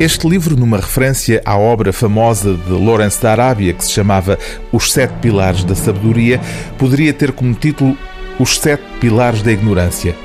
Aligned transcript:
Este 0.00 0.28
livro, 0.28 0.56
numa 0.56 0.78
referência 0.78 1.40
à 1.44 1.56
obra 1.56 1.92
famosa 1.92 2.54
de 2.54 2.72
Lawrence 2.72 3.22
da 3.22 3.30
Arábia, 3.32 3.72
que 3.72 3.84
se 3.84 3.92
chamava 3.92 4.38
Os 4.72 4.90
Sete 4.92 5.12
Pilares 5.20 5.64
da 5.64 5.74
Sabedoria, 5.74 6.40
poderia 6.76 7.12
ter 7.12 7.30
como 7.32 7.54
título 7.54 7.96
Os 8.38 8.58
Sete 8.58 8.82
Pilares 9.00 9.42
da 9.42 9.52
Ignorância. 9.52 10.16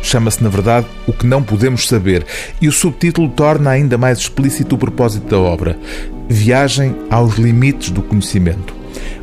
Chama-se, 0.00 0.42
na 0.42 0.48
verdade, 0.48 0.86
O 1.06 1.12
que 1.12 1.26
Não 1.26 1.42
Podemos 1.42 1.88
Saber, 1.88 2.24
e 2.60 2.68
o 2.68 2.72
subtítulo 2.72 3.28
torna 3.28 3.70
ainda 3.70 3.98
mais 3.98 4.18
explícito 4.18 4.76
o 4.76 4.78
propósito 4.78 5.28
da 5.28 5.38
obra: 5.38 5.76
Viagem 6.28 6.94
aos 7.10 7.36
Limites 7.36 7.90
do 7.90 8.00
Conhecimento. 8.00 8.74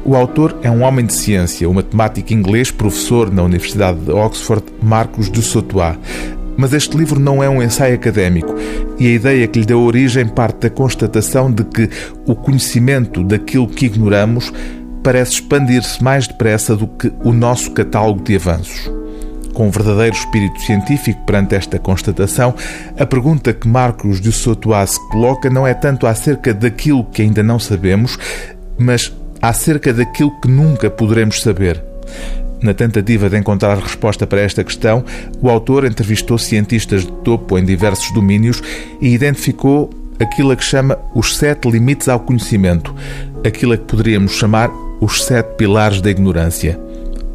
O 0.04 0.16
autor 0.16 0.56
é 0.62 0.70
um 0.70 0.84
homem 0.84 1.06
de 1.06 1.14
ciência, 1.14 1.68
o 1.68 1.74
matemático 1.74 2.32
inglês, 2.32 2.70
professor 2.70 3.32
na 3.32 3.42
Universidade 3.42 4.00
de 4.02 4.12
Oxford, 4.12 4.64
Marcos 4.84 5.32
de 5.32 5.42
Sautois. 5.42 5.98
Mas 6.58 6.74
este 6.74 6.98
livro 6.98 7.20
não 7.20 7.44
é 7.44 7.50
um 7.50 7.62
ensaio 7.62 7.96
académico 7.96 8.56
e 8.98 9.08
a 9.08 9.12
ideia 9.12 9.48
que 9.48 9.60
lhe 9.60 9.66
deu 9.66 9.82
origem 9.82 10.28
parte 10.28 10.62
da 10.62 10.70
constatação 10.70 11.52
de 11.52 11.64
que 11.64 11.90
o 12.26 12.36
conhecimento 12.36 13.24
daquilo 13.24 13.68
que 13.68 13.88
ignoramos 13.88 14.52
parece 15.04 15.34
expandir-se 15.34 16.04
mais 16.04 16.28
depressa 16.28 16.76
do 16.76 16.88
que 16.88 17.12
o 17.24 17.32
nosso 17.32 17.72
catálogo 17.72 18.24
de 18.24 18.36
avanços. 18.36 18.90
Com 19.54 19.68
um 19.68 19.72
verdadeiro 19.72 20.16
espírito 20.16 20.60
científico 20.62 21.22
perante 21.26 21.56
esta 21.56 21.80
constatação, 21.80 22.54
a 22.98 23.06
pergunta 23.06 23.54
que 23.54 23.68
Marcos 23.68 24.20
de 24.20 24.32
Sautois 24.32 24.92
se 24.92 25.10
coloca 25.10 25.50
não 25.50 25.66
é 25.66 25.74
tanto 25.74 26.08
acerca 26.08 26.54
daquilo 26.54 27.06
que 27.06 27.22
ainda 27.22 27.44
não 27.44 27.60
sabemos, 27.60 28.18
mas 28.78 29.14
acerca 29.42 29.94
daquilo 29.94 30.32
que 30.42 30.48
nunca 30.48 30.90
poderemos 30.90 31.42
saber. 31.42 31.82
Na 32.66 32.74
tentativa 32.74 33.30
de 33.30 33.38
encontrar 33.38 33.78
resposta 33.78 34.26
para 34.26 34.42
esta 34.42 34.64
questão, 34.64 35.06
o 35.40 35.52
autor 35.52 35.86
entrevistou 35.86 36.36
cientistas 36.36 37.06
de 37.06 37.12
topo 37.12 37.60
em 37.60 37.64
diversos 37.64 38.12
domínios 38.12 38.60
e 39.00 39.14
identificou 39.14 39.92
aquilo 40.20 40.50
a 40.50 40.56
que 40.56 40.64
chama 40.64 40.98
os 41.14 41.38
sete 41.38 41.70
limites 41.70 42.10
ao 42.10 42.20
conhecimento, 42.20 42.96
aquilo 43.46 43.74
a 43.74 43.78
que 43.78 43.84
poderíamos 43.84 44.32
chamar 44.32 44.72
os 45.00 45.24
sete 45.24 45.56
pilares 45.58 46.02
da 46.02 46.10
ignorância. 46.10 46.80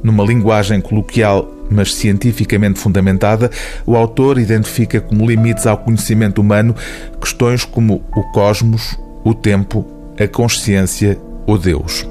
Numa 0.03 0.25
linguagem 0.25 0.81
coloquial, 0.81 1.49
mas 1.71 1.95
cientificamente 1.95 2.81
fundamentada, 2.81 3.53
o 3.87 3.95
autor 3.95 4.37
identifica 4.37 5.01
como 5.01 5.31
limites 5.31 5.65
ao 5.65 5.79
conhecimento 5.79 6.41
humano 6.41 6.75
questões 7.21 7.65
como 7.65 8.03
o 8.17 8.23
cosmos, 8.33 8.99
o 9.23 9.33
tempo, 9.33 9.87
a 10.19 10.27
consciência 10.27 11.17
ou 11.47 11.57
Deus. 11.57 12.05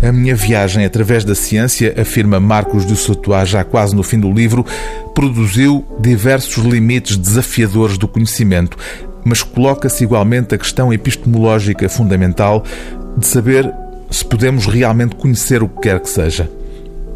A 0.00 0.12
minha 0.12 0.36
viagem 0.36 0.84
através 0.84 1.24
da 1.24 1.34
ciência, 1.34 1.92
afirma 2.00 2.38
Marcos 2.38 2.86
de 2.86 2.96
Sautois 2.96 3.48
já 3.48 3.64
quase 3.64 3.96
no 3.96 4.04
fim 4.04 4.20
do 4.20 4.32
livro, 4.32 4.64
produziu 5.12 5.84
diversos 6.00 6.64
limites 6.64 7.16
desafiadores 7.16 7.98
do 7.98 8.06
conhecimento, 8.06 8.78
mas 9.24 9.42
coloca-se 9.42 10.04
igualmente 10.04 10.54
a 10.54 10.58
questão 10.58 10.92
epistemológica 10.92 11.88
fundamental 11.88 12.62
de 13.16 13.26
saber 13.26 13.68
se 14.08 14.24
podemos 14.24 14.66
realmente 14.66 15.16
conhecer 15.16 15.64
o 15.64 15.68
que 15.68 15.80
quer 15.80 15.98
que 15.98 16.08
seja. 16.08 16.48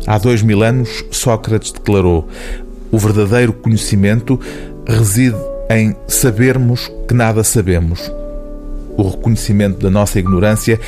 Há 0.04 0.18
dois 0.18 0.42
mil 0.42 0.64
anos, 0.64 1.04
Sócrates 1.12 1.70
declarou: 1.70 2.28
o 2.90 2.98
verdadeiro 2.98 3.52
conhecimento 3.52 4.40
reside 4.84 5.38
em 5.70 5.94
sabermos 6.08 6.90
que 7.06 7.14
nada 7.14 7.44
sabemos. 7.44 8.12
O 8.96 9.08
reconhecimento 9.08 9.78
da 9.78 9.88
nossa 9.88 10.18
ignorância 10.18 10.80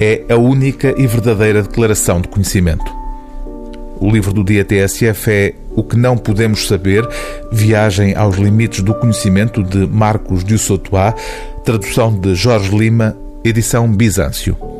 é 0.00 0.24
a 0.28 0.36
única 0.36 0.94
e 0.96 1.06
verdadeira 1.06 1.62
declaração 1.62 2.20
de 2.20 2.28
conhecimento. 2.28 2.84
O 4.00 4.10
livro 4.10 4.32
do 4.32 4.44
dia 4.44 4.64
TSF 4.64 5.30
é 5.30 5.54
O 5.74 5.82
que 5.82 5.96
não 5.96 6.16
podemos 6.16 6.66
saber, 6.66 7.08
Viagem 7.52 8.14
aos 8.14 8.36
limites 8.36 8.82
do 8.82 8.94
conhecimento 8.94 9.62
de 9.62 9.86
Marcos 9.86 10.44
de 10.44 10.58
Sautois, 10.58 11.14
tradução 11.64 12.12
de 12.12 12.34
Jorge 12.34 12.76
Lima, 12.76 13.16
edição 13.44 13.90
Bizâncio. 13.90 14.73